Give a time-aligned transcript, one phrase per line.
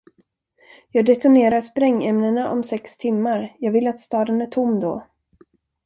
[0.91, 5.07] Jag detonerar sprängämnena om sex timmar, jag vill att staden är tom då.